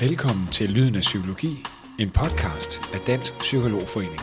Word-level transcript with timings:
Velkommen 0.00 0.48
til 0.52 0.70
Lyden 0.70 0.94
af 0.94 1.00
Psykologi, 1.00 1.56
en 1.98 2.10
podcast 2.10 2.80
af 2.94 3.00
Dansk 3.06 3.38
Psykologforening. 3.38 4.20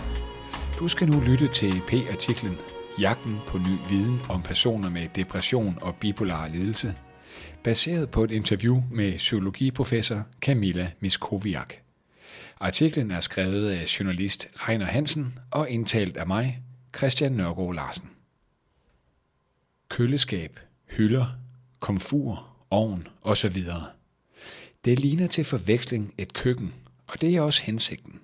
Du 0.80 0.88
skal 0.88 1.10
nu 1.10 1.20
lytte 1.20 1.48
til 1.48 1.82
P-artiklen 1.88 2.58
Jagten 3.00 3.38
på 3.48 3.58
ny 3.58 3.78
viden 3.90 4.20
om 4.30 4.42
personer 4.42 4.90
med 4.90 5.08
depression 5.16 5.78
og 5.82 5.96
bipolar 5.96 6.48
lidelse, 6.48 6.96
baseret 7.64 8.12
på 8.12 8.24
et 8.24 8.32
interview 8.32 8.84
med 8.92 9.18
psykologiprofessor 9.18 10.24
Camilla 10.42 10.92
Miskoviak. 11.00 11.74
Artiklen 12.60 13.12
er 13.12 13.20
skrevet 13.20 13.70
af 13.70 14.00
journalist 14.00 14.48
Reiner 14.56 14.86
Hansen 14.86 15.40
og 15.52 15.70
indtalt 15.70 16.18
af 16.18 16.28
mig, 16.28 16.64
Christian 16.98 17.32
Nørgaard 17.32 17.76
Larsen. 17.76 18.10
Køleskab, 19.90 20.60
hylder, 20.90 21.26
komfur, 21.80 22.48
ovn 22.70 23.08
osv. 23.22 23.58
Det 24.86 25.00
ligner 25.00 25.28
til 25.28 25.44
forveksling 25.44 26.14
et 26.18 26.34
køkken, 26.34 26.74
og 27.08 27.22
det 27.22 27.36
er 27.36 27.42
også 27.42 27.64
hensigten. 27.64 28.20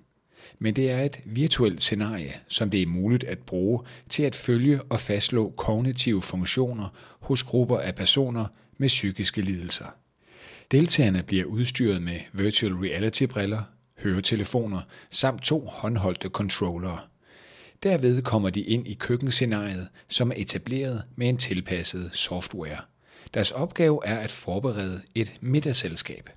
Men 0.58 0.76
det 0.76 0.90
er 0.90 1.02
et 1.02 1.20
virtuelt 1.24 1.82
scenarie, 1.82 2.34
som 2.48 2.70
det 2.70 2.82
er 2.82 2.86
muligt 2.86 3.24
at 3.24 3.38
bruge 3.38 3.80
til 4.08 4.22
at 4.22 4.34
følge 4.34 4.82
og 4.82 5.00
fastslå 5.00 5.50
kognitive 5.56 6.22
funktioner 6.22 6.88
hos 7.20 7.42
grupper 7.42 7.78
af 7.78 7.94
personer 7.94 8.46
med 8.78 8.88
psykiske 8.88 9.42
lidelser. 9.42 9.86
Deltagerne 10.70 11.22
bliver 11.22 11.44
udstyret 11.44 12.02
med 12.02 12.20
virtual 12.32 12.74
reality-briller, 12.74 13.62
høretelefoner 13.98 14.80
samt 15.10 15.42
to 15.42 15.66
håndholdte 15.66 16.28
controllere. 16.28 17.00
Derved 17.82 18.22
kommer 18.22 18.50
de 18.50 18.60
ind 18.60 18.86
i 18.86 18.94
køkkenscenariet, 18.94 19.88
som 20.08 20.30
er 20.30 20.34
etableret 20.36 21.02
med 21.16 21.28
en 21.28 21.36
tilpasset 21.36 22.10
software. 22.12 22.78
Deres 23.34 23.50
opgave 23.50 24.00
er 24.04 24.18
at 24.18 24.30
forberede 24.30 25.02
et 25.14 25.34
middagsselskab. 25.40 26.30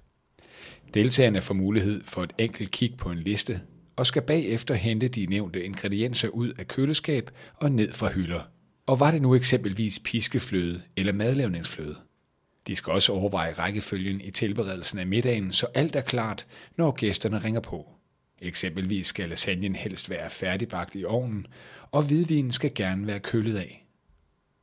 Deltagerne 0.93 1.41
får 1.41 1.53
mulighed 1.53 2.01
for 2.03 2.23
et 2.23 2.33
enkelt 2.37 2.71
kig 2.71 2.95
på 2.97 3.09
en 3.09 3.17
liste 3.17 3.61
og 3.95 4.07
skal 4.07 4.21
bagefter 4.21 4.73
hente 4.73 5.07
de 5.07 5.25
nævnte 5.25 5.65
ingredienser 5.65 6.27
ud 6.27 6.53
af 6.57 6.67
køleskab 6.67 7.31
og 7.55 7.71
ned 7.71 7.91
fra 7.91 8.11
hylder. 8.11 8.41
Og 8.85 8.99
var 8.99 9.11
det 9.11 9.21
nu 9.21 9.35
eksempelvis 9.35 9.99
piskefløde 9.99 10.81
eller 10.97 11.13
madlavningsfløde? 11.13 11.95
De 12.67 12.75
skal 12.75 12.93
også 12.93 13.13
overveje 13.13 13.53
rækkefølgen 13.53 14.21
i 14.21 14.31
tilberedelsen 14.31 14.99
af 14.99 15.07
middagen, 15.07 15.51
så 15.51 15.67
alt 15.73 15.95
er 15.95 16.01
klart, 16.01 16.47
når 16.77 16.91
gæsterne 16.91 17.43
ringer 17.43 17.61
på. 17.61 17.89
Eksempelvis 18.41 19.07
skal 19.07 19.29
lasagnen 19.29 19.75
helst 19.75 20.09
være 20.09 20.29
færdigbagt 20.29 20.95
i 20.95 21.05
ovnen, 21.05 21.47
og 21.91 22.03
hvidvinen 22.03 22.51
skal 22.51 22.71
gerne 22.75 23.07
være 23.07 23.19
kølet 23.19 23.57
af. 23.57 23.85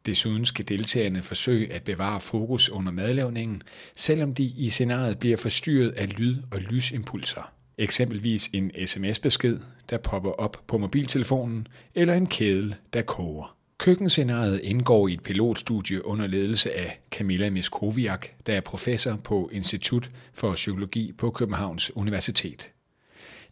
Desuden 0.08 0.44
skal 0.44 0.68
deltagerne 0.68 1.22
forsøge 1.22 1.72
at 1.72 1.82
bevare 1.82 2.20
fokus 2.20 2.70
under 2.70 2.92
madlavningen, 2.92 3.62
selvom 3.96 4.34
de 4.34 4.42
i 4.42 4.70
scenariet 4.70 5.18
bliver 5.18 5.36
forstyrret 5.36 5.90
af 5.90 6.18
lyd- 6.18 6.42
og 6.50 6.60
lysimpulser. 6.60 7.52
Eksempelvis 7.78 8.50
en 8.52 8.70
sms-besked, 8.86 9.58
der 9.90 9.98
popper 9.98 10.30
op 10.30 10.62
på 10.66 10.78
mobiltelefonen, 10.78 11.66
eller 11.94 12.14
en 12.14 12.26
kedel, 12.26 12.74
der 12.92 13.02
koger. 13.02 13.56
Køkkenscenariet 13.78 14.60
indgår 14.60 15.08
i 15.08 15.12
et 15.12 15.22
pilotstudie 15.22 16.06
under 16.06 16.26
ledelse 16.26 16.76
af 16.76 17.00
Camilla 17.10 17.50
Miskoviak, 17.50 18.26
der 18.46 18.54
er 18.54 18.60
professor 18.60 19.16
på 19.16 19.50
Institut 19.52 20.10
for 20.32 20.54
Psykologi 20.54 21.12
på 21.12 21.30
Københavns 21.30 21.96
Universitet. 21.96 22.70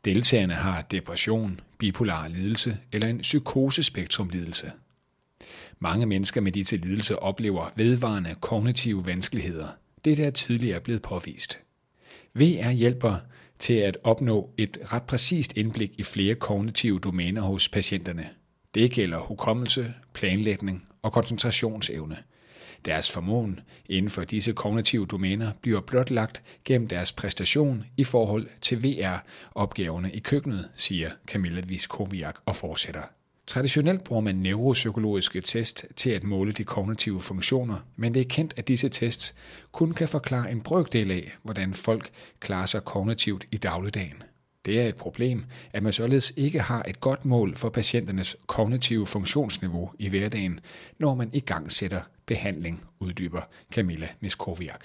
Deltagerne 0.05 0.55
har 0.55 0.83
depression, 0.83 1.61
bipolar 1.79 2.29
lidelse 2.29 2.79
eller 2.93 3.09
en 3.09 3.19
psykosespektrumlidelse. 3.19 4.73
Mange 5.79 6.07
mennesker 6.07 6.41
med 6.41 6.53
disse 6.53 6.77
lidelser 6.77 7.17
oplever 7.17 7.69
vedvarende 7.77 8.35
kognitive 8.41 9.07
vanskeligheder. 9.07 9.69
Det 10.05 10.19
er 10.19 10.31
tidligere 10.31 10.81
blevet 10.81 11.03
påvist. 11.03 11.61
VR 12.35 12.71
hjælper 12.71 13.17
til 13.59 13.75
at 13.75 13.99
opnå 14.05 14.51
et 14.57 14.79
ret 14.93 15.03
præcist 15.03 15.57
indblik 15.57 15.91
i 15.99 16.03
flere 16.03 16.35
kognitive 16.35 16.99
domæner 16.99 17.43
hos 17.43 17.69
patienterne. 17.69 18.29
Det 18.75 18.91
gælder 18.91 19.19
hukommelse, 19.19 19.95
planlægning 20.13 20.89
og 21.03 21.13
koncentrationsevne. 21.13 22.17
Deres 22.85 23.13
formåen 23.13 23.61
inden 23.89 24.11
for 24.11 24.25
disse 24.25 24.53
kognitive 24.53 25.07
domæner 25.07 25.53
bliver 25.63 25.81
blotlagt 25.81 26.43
gennem 26.65 26.89
deres 26.89 27.13
præstation 27.13 27.85
i 27.97 28.05
forhold 28.05 28.49
til 28.61 28.85
VR-opgaverne 28.85 30.13
i 30.13 30.19
køkkenet, 30.19 30.69
siger 30.77 31.11
Camilla 31.27 31.61
Viskoviak 31.61 32.37
og 32.47 32.57
fortsætter. 32.57 33.03
Traditionelt 33.47 34.05
bruger 34.05 34.23
man 34.23 34.35
neuropsykologiske 34.35 35.41
test 35.41 35.87
til 35.97 36.11
at 36.11 36.25
måle 36.25 36.53
de 36.53 36.65
kognitive 36.65 37.21
funktioner, 37.21 37.77
men 37.97 38.15
det 38.15 38.21
er 38.21 38.29
kendt, 38.29 38.55
at 38.57 38.69
disse 38.69 38.89
tests 38.89 39.35
kun 39.73 39.93
kan 39.93 40.09
forklare 40.09 40.51
en 40.51 40.61
brøkdel 40.61 41.11
af, 41.11 41.37
hvordan 41.43 41.75
folk 41.75 42.11
klarer 42.41 42.67
sig 42.67 42.85
kognitivt 42.85 43.47
i 43.53 43.57
dagligdagen. 43.57 44.23
Det 44.65 44.81
er 44.81 44.89
et 44.89 44.97
problem, 44.97 45.45
at 45.73 45.83
man 45.83 45.93
således 45.93 46.33
ikke 46.37 46.61
har 46.61 46.83
et 46.89 47.01
godt 47.01 47.25
mål 47.25 47.57
for 47.57 47.69
patienternes 47.69 48.37
kognitive 48.47 49.07
funktionsniveau 49.07 49.91
i 49.99 50.09
hverdagen, 50.09 50.61
når 50.99 51.15
man 51.15 51.31
i 51.33 51.41
gang 51.41 51.73
sætter 51.73 52.01
behandling, 52.27 52.85
uddyber 53.01 53.41
Camilla 53.73 54.09
Miskoviak. 54.21 54.85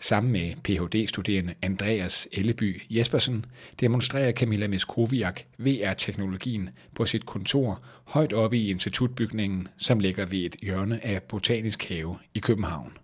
Sammen 0.00 0.32
med 0.32 0.54
Ph.D.-studerende 0.64 1.54
Andreas 1.62 2.28
Elleby 2.32 2.82
Jespersen 2.90 3.44
demonstrerer 3.80 4.32
Camilla 4.32 4.68
Miskoviak 4.68 5.40
VR-teknologien 5.58 6.70
på 6.94 7.06
sit 7.06 7.26
kontor 7.26 7.82
højt 8.04 8.32
oppe 8.32 8.58
i 8.58 8.70
institutbygningen, 8.70 9.68
som 9.76 10.00
ligger 10.00 10.26
ved 10.26 10.38
et 10.38 10.56
hjørne 10.62 11.06
af 11.06 11.22
Botanisk 11.22 11.88
Have 11.88 12.18
i 12.34 12.38
København. 12.38 12.98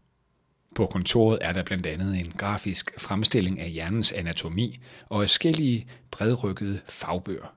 På 0.74 0.86
kontoret 0.86 1.38
er 1.40 1.52
der 1.52 1.62
blandt 1.62 1.86
andet 1.86 2.18
en 2.18 2.32
grafisk 2.36 3.00
fremstilling 3.00 3.60
af 3.60 3.70
hjernens 3.70 4.12
anatomi 4.12 4.80
og 5.08 5.22
forskellige 5.22 5.86
bredrykkede 6.10 6.80
fagbøger. 6.88 7.54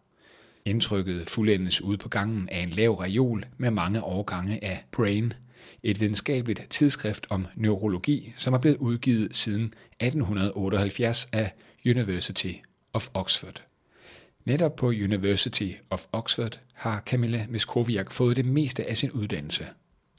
Indtrykket 0.66 1.30
fuldendes 1.30 1.82
ude 1.82 1.98
på 1.98 2.10
gangen 2.10 2.50
af 2.50 2.60
en 2.60 2.70
lav 2.70 2.94
reol 2.94 3.46
med 3.58 3.72
mange 3.72 4.04
årgange 4.04 4.64
af 4.64 4.84
Brain– 4.92 5.34
et 5.84 6.02
videnskabeligt 6.02 6.64
tidsskrift 6.70 7.28
om 7.30 7.48
neurologi, 7.56 8.34
som 8.38 8.54
er 8.54 8.58
blevet 8.58 8.78
udgivet 8.78 9.36
siden 9.36 9.74
1878 10.00 11.28
af 11.32 11.52
University 11.86 12.54
of 12.94 13.08
Oxford. 13.14 13.64
Netop 14.46 14.76
på 14.76 14.88
University 14.88 15.72
of 15.90 16.06
Oxford 16.12 16.60
har 16.74 17.02
Camilla 17.06 17.46
Miskoviak 17.50 18.12
fået 18.12 18.36
det 18.36 18.46
meste 18.46 18.90
af 18.90 18.98
sin 18.98 19.12
uddannelse. 19.12 19.66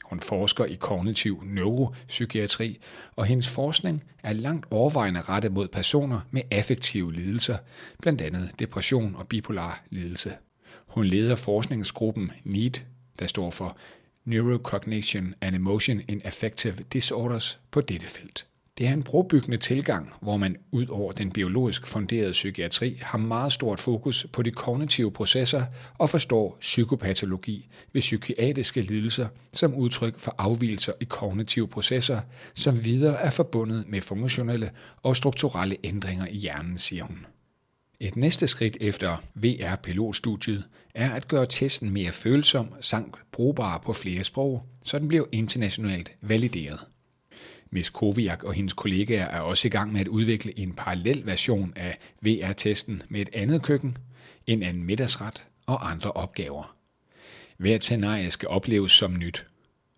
Hun 0.04 0.20
forsker 0.20 0.64
i 0.64 0.74
kognitiv 0.74 1.42
neuropsykiatri, 1.44 2.78
og 3.16 3.26
hendes 3.26 3.48
forskning 3.48 4.04
er 4.22 4.32
langt 4.32 4.66
overvejende 4.70 5.20
rettet 5.20 5.52
mod 5.52 5.68
personer 5.68 6.20
med 6.30 6.42
affektive 6.50 7.12
lidelser, 7.12 7.56
blandt 8.02 8.20
andet 8.20 8.50
depression 8.58 9.16
og 9.16 9.28
bipolar 9.28 9.84
lidelse. 9.90 10.32
Hun 10.86 11.04
leder 11.04 11.34
forskningsgruppen 11.34 12.30
NEED, 12.44 12.80
der 13.18 13.26
står 13.26 13.50
for 13.50 13.76
Neurocognition 14.26 15.34
and 15.40 15.56
Emotion 15.56 16.00
in 16.08 16.22
Affective 16.24 16.74
Disorders 16.92 17.60
på 17.70 17.80
dette 17.80 18.06
felt. 18.06 18.46
Det 18.78 18.86
er 18.86 18.92
en 18.92 19.02
brobyggende 19.02 19.56
tilgang, 19.56 20.12
hvor 20.20 20.36
man 20.36 20.56
ud 20.70 20.86
over 20.86 21.12
den 21.12 21.32
biologisk 21.32 21.86
funderede 21.86 22.32
psykiatri 22.32 22.98
har 23.02 23.18
meget 23.18 23.52
stort 23.52 23.80
fokus 23.80 24.26
på 24.32 24.42
de 24.42 24.50
kognitive 24.50 25.12
processer 25.12 25.64
og 25.98 26.10
forstår 26.10 26.56
psykopatologi 26.60 27.68
ved 27.92 28.00
psykiatriske 28.00 28.80
lidelser 28.80 29.28
som 29.52 29.74
udtryk 29.74 30.18
for 30.18 30.34
afvielser 30.38 30.92
i 31.00 31.04
kognitive 31.04 31.68
processer, 31.68 32.20
som 32.54 32.84
videre 32.84 33.22
er 33.22 33.30
forbundet 33.30 33.88
med 33.88 34.00
funktionelle 34.00 34.70
og 35.02 35.16
strukturelle 35.16 35.76
ændringer 35.84 36.26
i 36.26 36.36
hjernen, 36.36 36.78
siger 36.78 37.04
hun. 37.04 37.26
Et 38.00 38.16
næste 38.16 38.46
skridt 38.46 38.76
efter 38.80 39.16
VR-pilotstudiet 39.34 40.64
er 40.94 41.10
at 41.10 41.28
gøre 41.28 41.46
testen 41.46 41.90
mere 41.90 42.12
følsom 42.12 42.74
samt 42.80 43.14
brugbar 43.32 43.78
på 43.78 43.92
flere 43.92 44.24
sprog, 44.24 44.62
så 44.82 44.98
den 44.98 45.08
bliver 45.08 45.24
internationalt 45.32 46.12
valideret. 46.20 46.80
Miss 47.70 47.90
Koviak 47.90 48.44
og 48.44 48.52
hendes 48.52 48.72
kollegaer 48.72 49.24
er 49.26 49.40
også 49.40 49.68
i 49.68 49.70
gang 49.70 49.92
med 49.92 50.00
at 50.00 50.08
udvikle 50.08 50.58
en 50.58 50.72
parallel 50.72 51.26
version 51.26 51.72
af 51.76 51.98
VR-testen 52.20 53.02
med 53.08 53.20
et 53.20 53.28
andet 53.32 53.62
køkken, 53.62 53.96
en 54.46 54.62
anden 54.62 54.84
middagsret 54.84 55.44
og 55.66 55.90
andre 55.90 56.12
opgaver. 56.12 56.76
Hvert 57.56 57.84
scenarie 57.84 58.30
skal 58.30 58.48
opleves 58.48 58.92
som 58.92 59.18
nyt. 59.18 59.46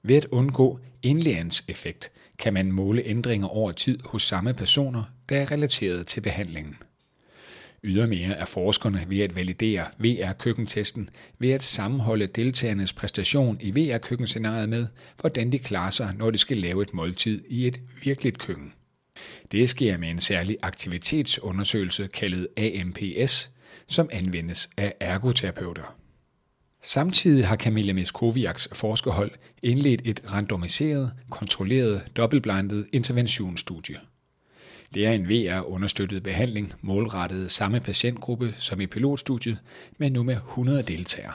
Ved 0.03 0.17
at 0.17 0.27
undgå 0.27 0.79
indlæringseffekt 1.03 2.11
kan 2.39 2.55
man 2.55 2.73
måle 2.73 3.03
ændringer 3.05 3.49
over 3.49 3.73
tid 3.73 3.99
hos 4.05 4.23
samme 4.23 4.55
personer, 4.55 5.03
der 5.29 5.37
er 5.37 5.51
relateret 5.51 6.07
til 6.07 6.21
behandlingen. 6.21 6.77
Ydermere 7.85 8.35
er 8.35 8.45
forskerne 8.45 9.05
ved 9.09 9.21
at 9.21 9.37
validere 9.37 9.87
VR-køkkentesten 9.99 11.11
ved 11.39 11.51
at 11.51 11.63
sammenholde 11.63 12.27
deltagernes 12.27 12.93
præstation 12.93 13.59
i 13.61 13.71
VR-køkkenscenariet 13.71 14.69
med, 14.69 14.87
hvordan 15.21 15.53
de 15.53 15.59
klarer 15.59 15.91
sig, 15.91 16.15
når 16.19 16.31
de 16.31 16.39
skal 16.39 16.57
lave 16.57 16.83
et 16.83 16.95
måltid 16.95 17.45
i 17.49 17.67
et 17.67 17.81
virkeligt 18.03 18.39
køkken. 18.39 18.73
Det 19.53 19.69
sker 19.69 19.99
med 19.99 20.09
en 20.09 20.21
særlig 20.21 20.57
aktivitetsundersøgelse 20.63 22.09
kaldet 22.15 22.49
AMPS, 22.57 23.51
som 23.87 24.09
anvendes 24.13 24.71
af 24.77 24.95
ergoterapeuter. 25.01 25.95
Samtidig 26.83 27.47
har 27.47 27.57
Camilla 27.57 27.93
Miskoviaks 27.93 28.69
forskerhold 28.73 29.31
indledt 29.63 30.03
et 30.05 30.33
randomiseret, 30.33 31.13
kontrolleret, 31.31 32.17
dobbeltblindet 32.17 32.87
interventionsstudie. 32.93 33.97
Det 34.95 35.07
er 35.07 35.13
en 35.13 35.29
VR-understøttet 35.29 36.23
behandling 36.23 36.73
målrettet 36.81 37.51
samme 37.51 37.81
patientgruppe 37.81 38.55
som 38.59 38.81
i 38.81 38.87
pilotstudiet, 38.87 39.59
men 39.99 40.13
nu 40.13 40.23
med 40.23 40.35
100 40.35 40.83
deltagere. 40.83 41.33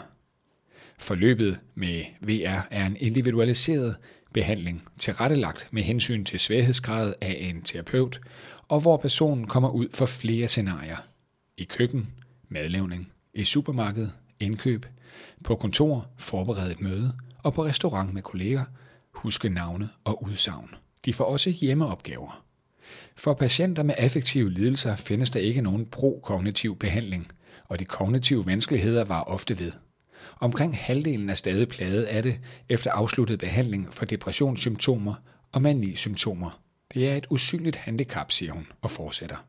Forløbet 0.99 1.59
med 1.75 2.03
VR 2.21 2.67
er 2.71 2.85
en 2.85 2.97
individualiseret 2.99 3.95
behandling 4.33 4.83
tilrettelagt 4.99 5.67
med 5.71 5.83
hensyn 5.83 6.25
til 6.25 6.39
svaghedsgrad 6.39 7.13
af 7.21 7.37
en 7.39 7.61
terapeut, 7.61 8.19
og 8.67 8.81
hvor 8.81 8.97
personen 8.97 9.47
kommer 9.47 9.69
ud 9.69 9.87
for 9.93 10.05
flere 10.05 10.47
scenarier. 10.47 10.97
I 11.57 11.63
køkken, 11.63 12.09
madlavning, 12.49 13.11
i 13.33 13.43
supermarked, 13.43 14.09
indkøb, 14.39 14.85
på 15.43 15.55
kontor, 15.55 16.07
forberede 16.17 16.71
et 16.71 16.81
møde, 16.81 17.13
og 17.43 17.53
på 17.53 17.65
restaurant 17.65 18.13
med 18.13 18.21
kolleger, 18.21 18.63
huske 19.11 19.49
navne 19.49 19.89
og 20.03 20.23
udsagn. 20.23 20.69
De 21.05 21.13
får 21.13 21.25
også 21.25 21.49
hjemmeopgaver. 21.49 22.42
For 23.15 23.33
patienter 23.33 23.83
med 23.83 23.95
affektive 23.97 24.51
lidelser 24.51 24.95
findes 24.95 25.29
der 25.29 25.39
ikke 25.39 25.61
nogen 25.61 25.85
prokognitiv 25.85 26.79
behandling, 26.79 27.27
og 27.65 27.79
de 27.79 27.85
kognitive 27.85 28.45
vanskeligheder 28.45 29.05
var 29.05 29.21
ofte 29.21 29.59
ved. 29.59 29.71
Omkring 30.39 30.77
halvdelen 30.77 31.29
er 31.29 31.33
stadig 31.33 31.67
plaget 31.67 32.03
af 32.03 32.23
det 32.23 32.39
efter 32.69 32.91
afsluttet 32.91 33.39
behandling 33.39 33.93
for 33.93 34.05
depressionssymptomer 34.05 35.15
og 35.51 35.61
manisymptomer. 35.61 36.61
Det 36.93 37.09
er 37.09 37.15
et 37.15 37.27
usynligt 37.29 37.75
handicap, 37.75 38.31
siger 38.31 38.51
hun 38.51 38.67
og 38.81 38.91
fortsætter. 38.91 39.45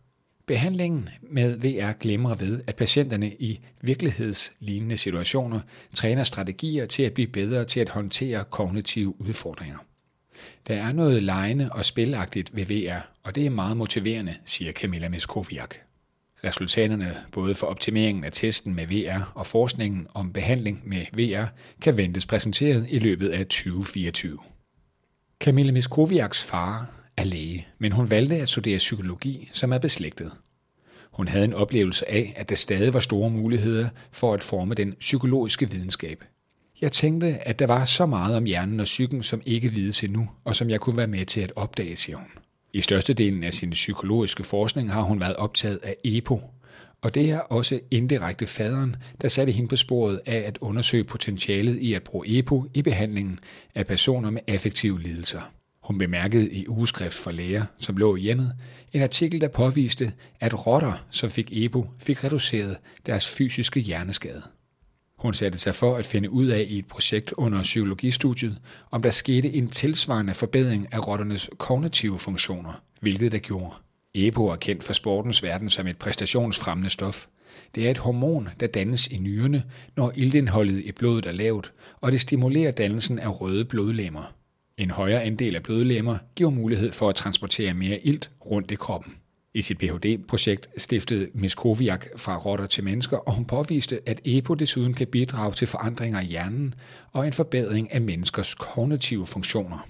Behandlingen 0.46 1.08
med 1.22 1.56
VR 1.56 1.92
glemmer 1.92 2.34
ved, 2.34 2.62
at 2.66 2.76
patienterne 2.76 3.34
i 3.34 3.60
virkelighedslignende 3.80 4.96
situationer 4.96 5.60
træner 5.94 6.22
strategier 6.22 6.86
til 6.86 7.02
at 7.02 7.12
blive 7.12 7.28
bedre 7.28 7.64
til 7.64 7.80
at 7.80 7.88
håndtere 7.88 8.44
kognitive 8.44 9.20
udfordringer. 9.20 9.78
Der 10.66 10.74
er 10.74 10.92
noget 10.92 11.22
lejende 11.22 11.72
og 11.72 11.84
spilagtigt 11.84 12.56
ved 12.56 12.64
VR, 12.66 12.98
og 13.22 13.34
det 13.34 13.46
er 13.46 13.50
meget 13.50 13.76
motiverende, 13.76 14.34
siger 14.44 14.72
Camilla 14.72 15.08
Miskoviak. 15.08 15.74
Resultaterne 16.44 17.16
både 17.32 17.54
for 17.54 17.66
optimeringen 17.66 18.24
af 18.24 18.32
testen 18.32 18.74
med 18.74 18.86
VR 18.86 19.32
og 19.34 19.46
forskningen 19.46 20.06
om 20.14 20.32
behandling 20.32 20.82
med 20.84 21.06
VR 21.12 21.46
kan 21.82 21.96
ventes 21.96 22.26
præsenteret 22.26 22.86
i 22.90 22.98
løbet 22.98 23.28
af 23.28 23.46
2024. 23.46 24.38
Camilla 25.40 25.72
Miskoviaks 25.72 26.44
far 26.44 26.90
er 27.16 27.24
læge, 27.24 27.66
men 27.78 27.92
hun 27.92 28.10
valgte 28.10 28.36
at 28.36 28.48
studere 28.48 28.78
psykologi, 28.78 29.48
som 29.52 29.72
er 29.72 29.78
beslægtet. 29.78 30.32
Hun 31.10 31.28
havde 31.28 31.44
en 31.44 31.54
oplevelse 31.54 32.10
af, 32.10 32.34
at 32.36 32.48
der 32.48 32.54
stadig 32.54 32.94
var 32.94 33.00
store 33.00 33.30
muligheder 33.30 33.88
for 34.12 34.34
at 34.34 34.42
forme 34.42 34.74
den 34.74 34.94
psykologiske 35.00 35.70
videnskab. 35.70 36.24
Jeg 36.84 36.92
tænkte, 36.92 37.26
at 37.26 37.58
der 37.58 37.66
var 37.66 37.84
så 37.84 38.06
meget 38.06 38.36
om 38.36 38.44
hjernen 38.44 38.80
og 38.80 38.84
psyken, 38.84 39.22
som 39.22 39.42
ikke 39.46 39.68
vides 39.68 40.04
endnu, 40.04 40.28
og 40.44 40.56
som 40.56 40.70
jeg 40.70 40.80
kunne 40.80 40.96
være 40.96 41.06
med 41.06 41.26
til 41.26 41.40
at 41.40 41.52
opdage, 41.56 41.96
siger 41.96 42.16
hun. 42.16 42.26
I 42.72 42.80
størstedelen 42.80 43.44
af 43.44 43.54
sin 43.54 43.70
psykologiske 43.70 44.44
forskning 44.44 44.92
har 44.92 45.02
hun 45.02 45.20
været 45.20 45.36
optaget 45.36 45.80
af 45.82 45.96
EPO, 46.04 46.40
og 47.02 47.14
det 47.14 47.30
er 47.30 47.38
også 47.38 47.80
indirekte 47.90 48.46
faderen, 48.46 48.96
der 49.20 49.28
satte 49.28 49.52
hende 49.52 49.68
på 49.68 49.76
sporet 49.76 50.20
af 50.26 50.36
at 50.36 50.58
undersøge 50.60 51.04
potentialet 51.04 51.76
i 51.76 51.94
at 51.94 52.02
bruge 52.02 52.38
EPO 52.38 52.64
i 52.74 52.82
behandlingen 52.82 53.38
af 53.74 53.86
personer 53.86 54.30
med 54.30 54.40
affektive 54.48 55.00
lidelser. 55.00 55.40
Hun 55.82 55.98
bemærkede 55.98 56.50
i 56.50 56.68
ugeskrift 56.68 57.14
for 57.14 57.30
læger, 57.30 57.64
som 57.78 57.96
lå 57.96 58.16
hjemmet, 58.16 58.52
en 58.92 59.02
artikel, 59.02 59.40
der 59.40 59.48
påviste, 59.48 60.12
at 60.40 60.66
rotter, 60.66 61.04
som 61.10 61.30
fik 61.30 61.48
EPO, 61.52 61.86
fik 61.98 62.24
reduceret 62.24 62.76
deres 63.06 63.28
fysiske 63.28 63.80
hjerneskade. 63.80 64.42
Hun 65.24 65.34
satte 65.34 65.58
sig 65.58 65.74
for 65.74 65.96
at 65.96 66.06
finde 66.06 66.30
ud 66.30 66.46
af 66.46 66.66
i 66.68 66.78
et 66.78 66.86
projekt 66.86 67.32
under 67.32 67.62
psykologistudiet, 67.62 68.58
om 68.90 69.02
der 69.02 69.10
skete 69.10 69.52
en 69.54 69.68
tilsvarende 69.68 70.34
forbedring 70.34 70.88
af 70.92 71.08
rotternes 71.08 71.50
kognitive 71.58 72.18
funktioner, 72.18 72.82
hvilket 73.00 73.32
der 73.32 73.38
gjorde. 73.38 73.74
EPO 74.14 74.46
er 74.46 74.56
kendt 74.56 74.84
for 74.84 74.92
sportens 74.92 75.42
verden 75.42 75.70
som 75.70 75.86
et 75.86 75.96
præstationsfremmende 75.96 76.90
stof. 76.90 77.26
Det 77.74 77.86
er 77.86 77.90
et 77.90 77.98
hormon, 77.98 78.48
der 78.60 78.66
dannes 78.66 79.06
i 79.06 79.18
nyrerne, 79.18 79.64
når 79.96 80.12
iltindholdet 80.14 80.84
i 80.84 80.92
blodet 80.92 81.26
er 81.26 81.32
lavt, 81.32 81.72
og 82.00 82.12
det 82.12 82.20
stimulerer 82.20 82.70
dannelsen 82.70 83.18
af 83.18 83.40
røde 83.40 83.64
blodlemmer. 83.64 84.34
En 84.78 84.90
højere 84.90 85.22
andel 85.22 85.56
af 85.56 85.62
blodlemmer 85.62 86.18
giver 86.34 86.50
mulighed 86.50 86.92
for 86.92 87.08
at 87.08 87.14
transportere 87.14 87.74
mere 87.74 88.06
ilt 88.06 88.30
rundt 88.46 88.70
i 88.70 88.74
kroppen. 88.74 89.14
I 89.56 89.60
sit 89.60 89.78
Ph.D.-projekt 89.78 90.68
stiftede 90.76 91.30
Miskoviak 91.34 92.06
fra 92.16 92.38
rotter 92.38 92.66
til 92.66 92.84
mennesker, 92.84 93.16
og 93.16 93.34
hun 93.34 93.44
påviste, 93.44 94.00
at 94.06 94.20
EPO 94.24 94.54
desuden 94.54 94.94
kan 94.94 95.06
bidrage 95.06 95.52
til 95.52 95.66
forandringer 95.66 96.20
i 96.20 96.24
hjernen 96.24 96.74
og 97.12 97.26
en 97.26 97.32
forbedring 97.32 97.92
af 97.92 98.00
menneskers 98.00 98.54
kognitive 98.54 99.26
funktioner. 99.26 99.88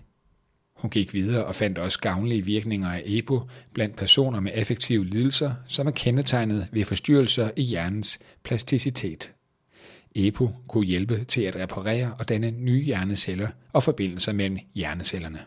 Hun 0.77 0.91
gik 0.91 1.15
videre 1.15 1.45
og 1.45 1.55
fandt 1.55 1.79
også 1.79 2.01
gavnlige 2.01 2.45
virkninger 2.45 2.89
af 2.89 3.03
EPO 3.07 3.41
blandt 3.75 3.97
personer 3.97 4.41
med 4.41 4.53
affektive 4.55 5.05
lidelser, 5.05 5.55
som 5.67 5.87
er 5.87 5.91
kendetegnet 5.91 6.69
ved 6.73 6.85
forstyrrelser 6.85 7.51
i 7.57 7.63
hjernens 7.63 8.19
plasticitet. 8.43 9.33
EPO 10.15 10.51
kunne 10.69 10.87
hjælpe 10.87 11.25
til 11.25 11.43
at 11.43 11.57
reparere 11.57 12.15
og 12.19 12.29
danne 12.29 12.51
nye 12.51 12.83
hjerneceller 12.83 13.49
og 13.73 13.83
forbindelser 13.83 14.33
mellem 14.33 14.59
hjernecellerne. 14.75 15.39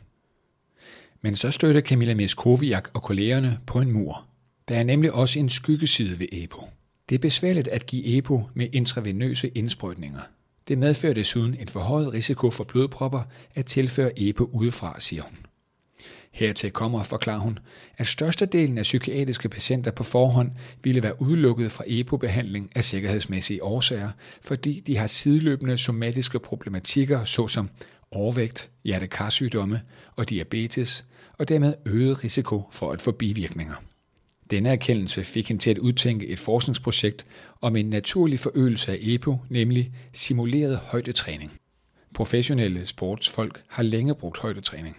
Men 1.21 1.35
så 1.35 1.51
støtter 1.51 1.81
Camilla 1.81 2.13
Meskoviak 2.13 2.89
og 2.93 3.03
kollegerne 3.03 3.59
på 3.65 3.79
en 3.79 3.91
mur. 3.91 4.25
Der 4.67 4.75
er 4.75 4.83
nemlig 4.83 5.13
også 5.13 5.39
en 5.39 5.49
skyggeside 5.49 6.19
ved 6.19 6.27
EPO. 6.31 6.61
Det 7.09 7.15
er 7.15 7.19
besværligt 7.19 7.67
at 7.67 7.85
give 7.85 8.17
EPO 8.17 8.49
med 8.53 8.67
intravenøse 8.73 9.47
indsprøjtninger. 9.47 10.19
Det 10.67 10.77
medfører 10.77 11.13
desuden 11.13 11.55
en 11.59 11.67
forhøjet 11.67 12.13
risiko 12.13 12.51
for 12.51 12.63
blodpropper 12.63 13.21
at 13.55 13.65
tilføre 13.65 14.19
EPO 14.19 14.43
udefra, 14.53 14.99
siger 14.99 15.23
hun. 15.23 15.37
Hertil 16.31 16.71
kommer, 16.71 17.03
forklarer 17.03 17.39
hun, 17.39 17.59
at 17.97 18.07
størstedelen 18.07 18.77
af 18.77 18.83
psykiatriske 18.83 19.49
patienter 19.49 19.91
på 19.91 20.03
forhånd 20.03 20.51
ville 20.83 21.03
være 21.03 21.21
udelukket 21.21 21.71
fra 21.71 21.83
EPO-behandling 21.87 22.69
af 22.75 22.83
sikkerhedsmæssige 22.83 23.63
årsager, 23.63 24.09
fordi 24.41 24.79
de 24.87 24.97
har 24.97 25.07
sideløbende 25.07 25.77
somatiske 25.77 26.39
problematikker 26.39 27.25
såsom 27.25 27.69
overvægt, 28.11 28.71
hjertekarsygdomme 28.83 29.81
og 30.15 30.29
diabetes, 30.29 31.05
og 31.37 31.49
dermed 31.49 31.73
øget 31.85 32.23
risiko 32.23 32.63
for 32.71 32.91
at 32.91 33.01
få 33.01 33.11
bivirkninger. 33.11 33.75
Denne 34.51 34.69
erkendelse 34.69 35.23
fik 35.23 35.47
hende 35.47 35.61
til 35.61 35.69
at 35.69 35.77
udtænke 35.77 36.27
et 36.27 36.39
forskningsprojekt 36.39 37.25
om 37.61 37.75
en 37.75 37.85
naturlig 37.85 38.39
forøgelse 38.39 38.91
af 38.91 38.97
EPO, 39.01 39.37
nemlig 39.49 39.91
simuleret 40.13 40.77
højdetræning. 40.77 41.53
Professionelle 42.15 42.85
sportsfolk 42.85 43.63
har 43.67 43.83
længe 43.83 44.15
brugt 44.15 44.37
højdetræning. 44.37 44.97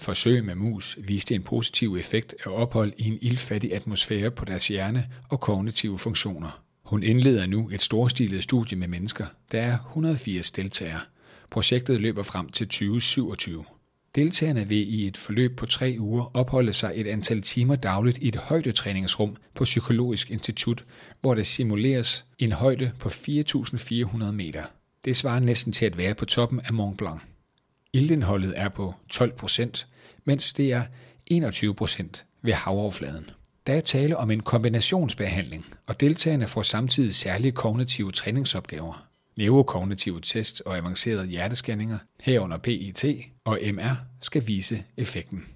Forsøg 0.00 0.44
med 0.44 0.54
mus 0.54 0.98
viste 1.00 1.34
en 1.34 1.42
positiv 1.42 1.96
effekt 1.96 2.34
af 2.44 2.50
ophold 2.50 2.92
i 2.96 3.08
en 3.08 3.18
ildfattig 3.20 3.74
atmosfære 3.74 4.30
på 4.30 4.44
deres 4.44 4.68
hjerne 4.68 5.06
og 5.28 5.40
kognitive 5.40 5.98
funktioner. 5.98 6.62
Hun 6.84 7.02
indleder 7.02 7.46
nu 7.46 7.70
et 7.72 7.82
storstilet 7.82 8.42
studie 8.42 8.78
med 8.78 8.88
mennesker. 8.88 9.26
Der 9.52 9.60
er 9.60 9.78
180 9.78 10.50
deltagere. 10.50 11.00
Projektet 11.52 12.00
løber 12.00 12.22
frem 12.22 12.48
til 12.48 12.68
2027. 12.68 13.64
Deltagerne 14.14 14.68
vil 14.68 14.94
i 14.94 15.06
et 15.06 15.16
forløb 15.16 15.56
på 15.56 15.66
tre 15.66 15.96
uger 15.98 16.36
opholde 16.36 16.72
sig 16.72 16.92
et 16.94 17.06
antal 17.06 17.42
timer 17.42 17.74
dagligt 17.74 18.18
i 18.18 18.28
et 18.28 18.36
højdetræningsrum 18.36 19.36
på 19.54 19.64
Psykologisk 19.64 20.30
Institut, 20.30 20.84
hvor 21.20 21.34
der 21.34 21.42
simuleres 21.42 22.24
en 22.38 22.52
højde 22.52 22.92
på 22.98 23.08
4.400 23.08 24.24
meter. 24.24 24.62
Det 25.04 25.16
svarer 25.16 25.40
næsten 25.40 25.72
til 25.72 25.86
at 25.86 25.98
være 25.98 26.14
på 26.14 26.24
toppen 26.24 26.60
af 26.60 26.72
Mont 26.72 26.98
Blanc. 26.98 27.20
Ildindholdet 27.92 28.52
er 28.56 28.68
på 28.68 28.94
12 29.10 29.32
procent, 29.32 29.86
mens 30.24 30.52
det 30.52 30.72
er 30.72 30.82
21 31.26 31.74
procent 31.74 32.24
ved 32.42 32.52
havoverfladen. 32.52 33.30
Der 33.66 33.72
er 33.74 33.80
tale 33.80 34.16
om 34.16 34.30
en 34.30 34.40
kombinationsbehandling, 34.40 35.66
og 35.86 36.00
deltagerne 36.00 36.46
får 36.46 36.62
samtidig 36.62 37.14
særlige 37.14 37.52
kognitive 37.52 38.10
træningsopgaver. 38.10 39.11
Neurokognitive 39.36 40.20
test 40.20 40.62
og 40.66 40.76
avancerede 40.76 41.26
hjertescanninger, 41.26 41.98
herunder 42.22 42.58
PET 42.58 43.04
og 43.44 43.58
MR, 43.72 43.96
skal 44.20 44.46
vise 44.46 44.84
effekten. 44.96 45.46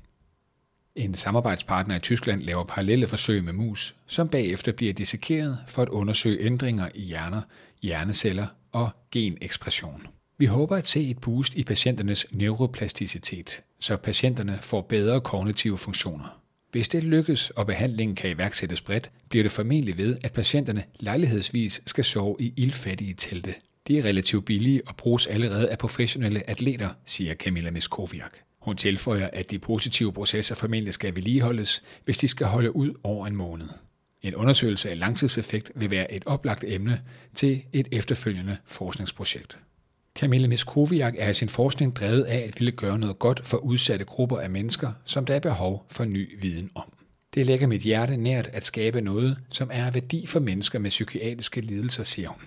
En 0.95 1.15
samarbejdspartner 1.15 1.97
i 1.97 1.99
Tyskland 1.99 2.43
laver 2.43 2.65
parallelle 2.65 3.07
forsøg 3.07 3.45
med 3.45 3.53
mus, 3.53 3.97
som 4.07 4.29
bagefter 4.29 4.73
bliver 4.73 4.93
dissekeret 4.93 5.59
for 5.69 5.83
at 5.83 5.89
undersøge 5.89 6.47
ændringer 6.47 6.89
i 6.95 7.01
hjerner, 7.01 7.43
hjerneceller 7.83 8.47
og 8.73 8.91
genekspression. 9.13 10.07
Vi 10.39 10.47
håber 10.47 10.77
at 10.77 10.87
se 10.87 11.11
et 11.11 11.19
boost 11.19 11.55
i 11.55 11.65
patienternes 11.65 12.27
neuroplasticitet, 12.31 13.63
så 13.81 13.97
patienterne 13.97 14.59
får 14.61 14.81
bedre 14.81 15.21
kognitive 15.21 15.79
funktioner. 15.79 16.41
Hvis 16.77 16.89
det 16.89 17.05
lykkes, 17.05 17.51
og 17.51 17.67
behandlingen 17.67 18.17
kan 18.17 18.31
iværksættes 18.31 18.81
bredt, 18.81 19.11
bliver 19.29 19.43
det 19.43 19.53
formentlig 19.53 19.99
ved, 19.99 20.17
at 20.25 20.33
patienterne 20.33 20.85
lejlighedsvis 21.01 21.83
skal 21.87 22.05
sove 22.05 22.37
i 22.39 22.53
ildfattige 22.57 23.15
telte. 23.15 23.55
De 23.89 23.99
er 23.99 24.05
relativt 24.05 24.45
billige 24.45 24.83
og 24.87 24.97
bruges 24.97 25.27
allerede 25.27 25.71
af 25.71 25.79
professionelle 25.79 26.51
atleter, 26.51 26.91
siger 27.07 27.35
Camilla 27.35 27.71
Miskoviak. 27.71 28.37
Hun 28.61 28.77
tilføjer, 28.77 29.31
at 29.33 29.51
de 29.51 29.59
positive 29.59 30.13
processer 30.13 30.55
formentlig 30.55 30.95
skal 30.95 31.17
vedligeholdes, 31.17 31.83
hvis 32.05 32.19
de 32.19 32.29
skal 32.29 32.47
holde 32.47 32.77
ud 32.77 32.95
over 33.03 33.27
en 33.27 33.37
måned. 33.37 33.69
En 34.23 34.35
undersøgelse 34.35 34.91
af 34.91 34.99
langtidseffekt 34.99 35.73
vil 35.75 35.91
være 35.91 36.13
et 36.13 36.23
oplagt 36.27 36.65
emne 36.69 37.01
til 37.35 37.63
et 37.73 37.89
efterfølgende 37.93 38.57
forskningsprojekt. 38.67 39.59
Camilla 40.17 40.49
Miskoviak 40.49 41.15
er 41.19 41.29
i 41.29 41.33
sin 41.33 41.49
forskning 41.49 41.97
drevet 41.97 42.23
af 42.23 42.39
at 42.39 42.61
ville 42.61 42.73
gøre 42.73 42.99
noget 42.99 43.19
godt 43.19 43.47
for 43.47 43.57
udsatte 43.57 44.05
grupper 44.05 44.39
af 44.39 44.51
mennesker, 44.51 44.93
som 45.05 45.25
der 45.25 45.35
er 45.35 45.41
behov 45.41 45.87
for 45.91 46.05
ny 46.05 46.43
viden 46.43 46.71
om. 46.75 46.93
Det 47.35 47.47
lægger 47.47 47.67
mit 47.67 47.83
hjerte 47.83 48.17
nært 48.17 48.49
at 48.53 48.65
skabe 48.65 49.01
noget, 49.01 49.39
som 49.51 49.71
er 49.73 49.87
af 49.87 49.95
værdi 49.95 50.27
for 50.27 50.41
mennesker 50.41 50.79
med 50.79 50.91
psykiatriske 50.91 51.61
lidelser, 51.61 52.03
siger 52.03 52.29
hun. 52.29 52.43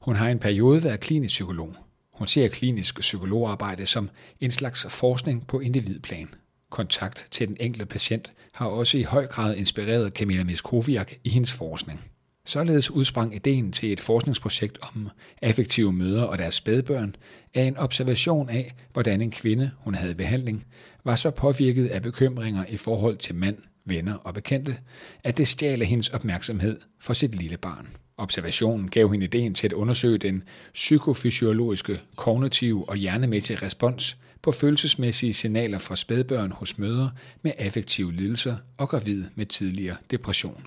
Hun 0.00 0.16
har 0.16 0.28
en 0.28 0.38
periode 0.38 0.84
været 0.84 1.00
klinisk 1.00 1.32
psykolog. 1.32 1.76
Hun 2.12 2.26
ser 2.26 2.48
klinisk 2.48 3.00
psykologarbejde 3.00 3.86
som 3.86 4.10
en 4.40 4.50
slags 4.50 4.86
forskning 4.88 5.46
på 5.46 5.60
individplan. 5.60 6.28
Kontakt 6.70 7.28
til 7.30 7.48
den 7.48 7.56
enkelte 7.60 7.86
patient 7.86 8.32
har 8.52 8.66
også 8.66 8.98
i 8.98 9.02
høj 9.02 9.26
grad 9.26 9.56
inspireret 9.56 10.12
Camilla 10.12 10.44
Miskoviak 10.44 11.12
i 11.24 11.30
hendes 11.30 11.52
forskning. 11.52 12.04
Således 12.46 12.90
udsprang 12.90 13.34
ideen 13.34 13.72
til 13.72 13.92
et 13.92 14.00
forskningsprojekt 14.00 14.78
om 14.82 15.08
affektive 15.42 15.92
møder 15.92 16.22
og 16.22 16.38
deres 16.38 16.54
spædbørn 16.54 17.16
af 17.54 17.62
en 17.62 17.76
observation 17.76 18.48
af, 18.48 18.74
hvordan 18.92 19.20
en 19.20 19.30
kvinde, 19.30 19.70
hun 19.78 19.94
havde 19.94 20.14
behandling, 20.14 20.66
var 21.04 21.16
så 21.16 21.30
påvirket 21.30 21.86
af 21.86 22.02
bekymringer 22.02 22.64
i 22.68 22.76
forhold 22.76 23.16
til 23.16 23.34
mand, 23.34 23.56
venner 23.84 24.14
og 24.14 24.34
bekendte, 24.34 24.76
at 25.24 25.38
det 25.38 25.48
stjal 25.48 25.82
hendes 25.82 26.08
opmærksomhed 26.08 26.80
for 27.00 27.12
sit 27.12 27.34
lille 27.34 27.56
barn. 27.56 27.88
Observationen 28.16 28.90
gav 28.90 29.10
hende 29.10 29.26
ideen 29.26 29.54
til 29.54 29.66
at 29.66 29.72
undersøge 29.72 30.18
den 30.18 30.42
psykofysiologiske, 30.74 32.00
kognitive 32.16 32.88
og 32.88 32.96
hjernemæssige 32.96 33.66
respons 33.66 34.16
på 34.42 34.52
følelsesmæssige 34.52 35.34
signaler 35.34 35.78
fra 35.78 35.96
spædbørn 35.96 36.52
hos 36.52 36.78
mødre 36.78 37.10
med 37.42 37.52
affektive 37.58 38.12
lidelser 38.12 38.56
og 38.78 38.88
gravid 38.88 39.24
med 39.34 39.46
tidligere 39.46 39.96
depression. 40.10 40.66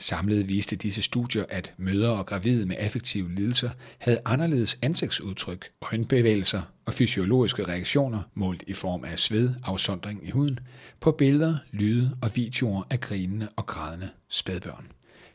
Samlet 0.00 0.48
viste 0.48 0.76
disse 0.76 1.02
studier, 1.02 1.44
at 1.48 1.72
mødre 1.76 2.10
og 2.10 2.26
gravide 2.26 2.66
med 2.66 2.76
affektive 2.78 3.34
lidelser 3.34 3.70
havde 3.98 4.20
anderledes 4.24 4.78
ansigtsudtryk, 4.82 5.70
øjenbevægelser 5.82 6.62
og 6.86 6.92
fysiologiske 6.92 7.68
reaktioner 7.68 8.22
målt 8.34 8.64
i 8.66 8.72
form 8.72 9.04
af 9.04 9.18
sved, 9.18 9.54
afsondring 9.64 10.28
i 10.28 10.30
huden, 10.30 10.58
på 11.00 11.12
billeder, 11.12 11.58
lyde 11.72 12.16
og 12.22 12.30
videoer 12.34 12.82
af 12.90 13.00
grinende 13.00 13.48
og 13.56 13.66
grædende 13.66 14.08
spædbørn. 14.28 14.86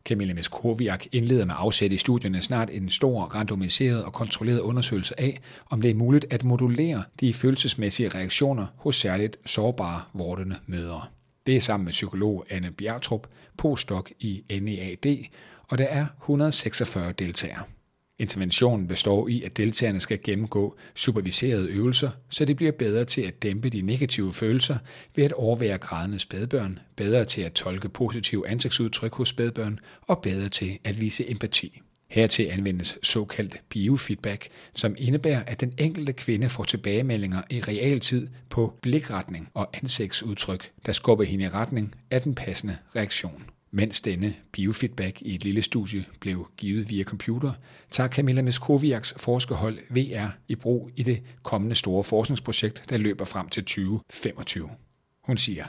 Camilla 0.05 0.33
Meskoviak 0.33 1.05
indleder 1.11 1.45
med 1.45 1.55
afsæt 1.57 1.91
i 1.91 1.97
studierne 1.97 2.41
snart 2.41 2.69
en 2.69 2.89
stor, 2.89 3.23
randomiseret 3.23 4.03
og 4.03 4.13
kontrolleret 4.13 4.59
undersøgelse 4.59 5.19
af, 5.19 5.39
om 5.69 5.81
det 5.81 5.91
er 5.91 5.95
muligt 5.95 6.25
at 6.29 6.43
modulere 6.43 7.03
de 7.19 7.33
følelsesmæssige 7.33 8.09
reaktioner 8.09 8.67
hos 8.75 8.95
særligt 8.95 9.37
sårbare 9.45 10.01
vortende 10.13 10.55
mødre. 10.67 11.01
Det 11.45 11.55
er 11.55 11.59
sammen 11.59 11.85
med 11.85 11.91
psykolog 11.91 12.45
Anne 12.49 12.71
Bjertrup, 12.71 13.27
postdoc 13.57 14.09
i 14.19 14.43
NEAD, 14.61 15.17
og 15.67 15.77
der 15.77 15.85
er 15.85 16.05
146 16.21 17.11
deltagere. 17.11 17.63
Interventionen 18.19 18.87
består 18.87 19.27
i, 19.27 19.43
at 19.43 19.57
deltagerne 19.57 19.99
skal 19.99 20.19
gennemgå 20.23 20.75
superviserede 20.95 21.69
øvelser, 21.69 22.09
så 22.29 22.45
de 22.45 22.55
bliver 22.55 22.71
bedre 22.71 23.05
til 23.05 23.21
at 23.21 23.43
dæmpe 23.43 23.69
de 23.69 23.81
negative 23.81 24.33
følelser 24.33 24.77
ved 25.15 25.23
at 25.23 25.31
overvære 25.31 25.77
grædende 25.77 26.19
spædbørn, 26.19 26.79
bedre 26.95 27.25
til 27.25 27.41
at 27.41 27.53
tolke 27.53 27.89
positive 27.89 28.47
ansigtsudtryk 28.47 29.13
hos 29.13 29.29
spædbørn 29.29 29.79
og 30.01 30.21
bedre 30.21 30.49
til 30.49 30.79
at 30.83 31.01
vise 31.01 31.31
empati. 31.31 31.81
Hertil 32.13 32.45
anvendes 32.45 32.97
såkaldt 33.03 33.61
biofeedback, 33.69 34.49
som 34.73 34.95
indebærer, 34.97 35.43
at 35.43 35.61
den 35.61 35.73
enkelte 35.77 36.13
kvinde 36.13 36.49
får 36.49 36.63
tilbagemeldinger 36.63 37.41
i 37.49 37.59
realtid 37.59 38.27
på 38.49 38.73
blikretning 38.81 39.49
og 39.53 39.69
ansigtsudtryk, 39.73 40.71
der 40.85 40.91
skubber 40.91 41.25
hende 41.25 41.45
i 41.45 41.47
retning 41.47 41.95
af 42.11 42.21
den 42.21 42.35
passende 42.35 42.77
reaktion. 42.95 43.43
Mens 43.71 44.01
denne 44.01 44.35
biofeedback 44.51 45.21
i 45.21 45.35
et 45.35 45.43
lille 45.43 45.61
studie 45.61 46.05
blev 46.19 46.47
givet 46.57 46.89
via 46.89 47.03
computer, 47.03 47.53
tager 47.91 48.09
Camilla 48.09 48.41
Meskoviaks 48.41 49.13
forskerhold 49.17 49.77
VR 49.89 50.27
i 50.47 50.55
brug 50.55 50.89
i 50.95 51.03
det 51.03 51.21
kommende 51.43 51.75
store 51.75 52.03
forskningsprojekt, 52.03 52.83
der 52.89 52.97
løber 52.97 53.25
frem 53.25 53.49
til 53.49 53.63
2025. 53.63 54.69
Hun 55.23 55.37
siger, 55.37 55.65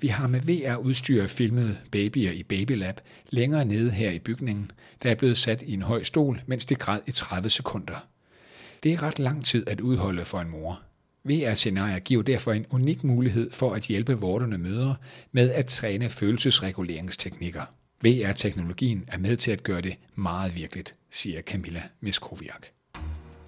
vi 0.00 0.08
har 0.08 0.26
med 0.26 0.40
VR-udstyr 0.40 1.26
filmet 1.26 1.80
babyer 1.92 2.32
i 2.32 2.42
Babylab 2.42 3.00
længere 3.30 3.64
nede 3.64 3.90
her 3.90 4.10
i 4.10 4.18
bygningen, 4.18 4.70
der 5.02 5.10
er 5.10 5.14
blevet 5.14 5.36
sat 5.36 5.62
i 5.62 5.72
en 5.72 5.82
høj 5.82 6.02
stol, 6.02 6.42
mens 6.46 6.64
det 6.64 6.78
græd 6.78 7.00
i 7.06 7.10
30 7.10 7.50
sekunder. 7.50 8.06
Det 8.82 8.92
er 8.92 9.02
ret 9.02 9.18
lang 9.18 9.44
tid 9.44 9.68
at 9.68 9.80
udholde 9.80 10.24
for 10.24 10.40
en 10.40 10.50
mor. 10.50 10.80
VR-scenarier 11.24 11.98
giver 11.98 12.22
derfor 12.22 12.52
en 12.52 12.66
unik 12.70 13.04
mulighed 13.04 13.50
for 13.50 13.74
at 13.74 13.82
hjælpe 13.82 14.12
vorterne 14.12 14.58
mødre 14.58 14.96
med 15.32 15.50
at 15.50 15.66
træne 15.66 16.10
følelsesreguleringsteknikker. 16.10 17.62
VR-teknologien 18.04 19.04
er 19.08 19.18
med 19.18 19.36
til 19.36 19.50
at 19.50 19.62
gøre 19.62 19.80
det 19.80 19.96
meget 20.14 20.56
virkeligt, 20.56 20.94
siger 21.10 21.42
Camilla 21.42 21.82
Miskoviak. 22.00 22.66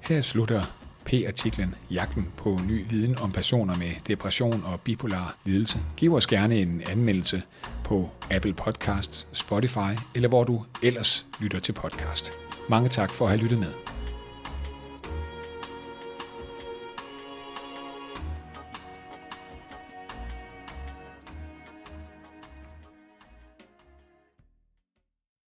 Her 0.00 0.20
slutter 0.20 0.85
P-artiklen 1.06 1.74
Jagten 1.90 2.32
på 2.36 2.60
ny 2.68 2.90
viden 2.90 3.18
om 3.18 3.32
personer 3.32 3.76
med 3.76 3.90
depression 4.08 4.62
og 4.64 4.80
bipolar 4.80 5.36
lidelse. 5.44 5.78
Giv 5.96 6.14
os 6.14 6.26
gerne 6.26 6.56
en 6.56 6.82
anmeldelse 6.90 7.42
på 7.84 8.08
Apple 8.30 8.54
Podcasts, 8.54 9.28
Spotify 9.32 9.98
eller 10.14 10.28
hvor 10.28 10.44
du 10.44 10.64
ellers 10.82 11.26
lytter 11.40 11.58
til 11.58 11.72
podcast. 11.72 12.32
Mange 12.68 12.88
tak 12.88 13.12
for 13.12 13.24
at 13.24 13.30
have 13.30 13.42
lyttet 13.42 13.58
med. 13.58 13.85